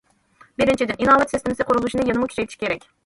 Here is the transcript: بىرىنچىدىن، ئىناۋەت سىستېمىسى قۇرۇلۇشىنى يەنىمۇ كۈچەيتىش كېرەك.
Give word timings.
بىرىنچىدىن، 0.61 1.03
ئىناۋەت 1.03 1.35
سىستېمىسى 1.35 1.67
قۇرۇلۇشىنى 1.69 2.07
يەنىمۇ 2.09 2.31
كۈچەيتىش 2.33 2.63
كېرەك. 2.65 2.91